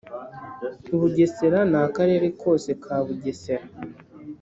[0.95, 3.65] Ubugesera Ni akarere kose ka Bugesera